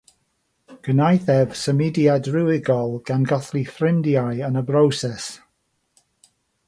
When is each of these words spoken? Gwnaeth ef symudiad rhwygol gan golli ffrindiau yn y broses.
Gwnaeth 0.87 1.27
ef 1.33 1.51
symudiad 1.63 2.29
rhwygol 2.37 2.95
gan 3.11 3.27
golli 3.33 3.61
ffrindiau 3.75 4.41
yn 4.49 4.59
y 4.63 4.65
broses. 4.71 5.29